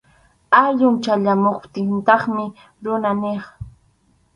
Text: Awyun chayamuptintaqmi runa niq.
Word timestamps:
Awyun 0.61 0.95
chayamuptintaqmi 1.03 2.45
runa 2.83 3.11
niq. 3.21 3.43